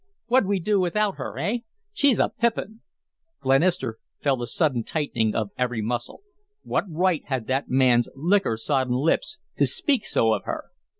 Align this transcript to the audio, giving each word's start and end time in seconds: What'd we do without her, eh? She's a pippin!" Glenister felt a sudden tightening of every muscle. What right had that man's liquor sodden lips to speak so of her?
What'd 0.25 0.49
we 0.49 0.59
do 0.59 0.79
without 0.79 1.17
her, 1.17 1.37
eh? 1.37 1.59
She's 1.93 2.19
a 2.19 2.29
pippin!" 2.29 2.81
Glenister 3.39 3.99
felt 4.19 4.41
a 4.41 4.47
sudden 4.47 4.83
tightening 4.83 5.35
of 5.35 5.51
every 5.59 5.83
muscle. 5.83 6.23
What 6.63 6.85
right 6.89 7.21
had 7.25 7.45
that 7.45 7.69
man's 7.69 8.09
liquor 8.15 8.57
sodden 8.57 8.95
lips 8.95 9.37
to 9.57 9.67
speak 9.67 10.03
so 10.05 10.33
of 10.33 10.45
her? 10.45 10.71